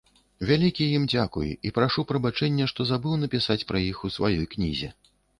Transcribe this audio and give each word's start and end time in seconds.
Вялікі 0.51 0.85
ім 0.99 1.03
дзякуй, 1.11 1.49
і 1.69 1.71
прашу 1.75 2.03
прабачэння, 2.11 2.65
што 2.71 2.85
забыў 2.91 3.13
напісаць 3.25 3.57
пра 3.73 3.83
іх 3.91 3.99
у 4.09 4.11
сваёй 4.15 4.41
кнізе. 4.55 4.89